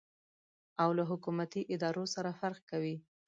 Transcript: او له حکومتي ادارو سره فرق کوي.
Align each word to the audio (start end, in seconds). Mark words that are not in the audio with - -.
او 0.81 0.89
له 0.97 1.03
حکومتي 1.11 1.61
ادارو 1.73 2.03
سره 2.15 2.29
فرق 2.39 2.59
کوي. 2.71 2.95